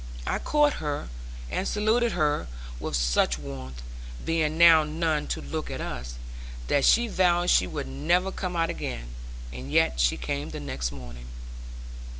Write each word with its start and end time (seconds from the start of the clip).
I 0.25 0.39
caught 0.39 0.77
her 0.81 1.09
and 1.51 1.67
saluted 1.67 2.13
her 2.13 2.47
with 2.79 2.95
such 2.95 3.37
warmth 3.37 3.83
(being 4.25 4.57
now 4.57 4.83
none 4.83 5.27
to 5.27 5.41
look 5.41 5.69
at 5.69 5.79
us), 5.79 6.15
that 6.69 6.85
she 6.85 7.07
vowed 7.07 7.51
she 7.51 7.67
would 7.67 7.87
never 7.87 8.31
come 8.31 8.55
out 8.55 8.71
again; 8.71 9.09
and 9.53 9.71
yet 9.71 9.99
she 9.99 10.17
came 10.17 10.49
the 10.49 10.59
next 10.59 10.91
morning. 10.91 11.27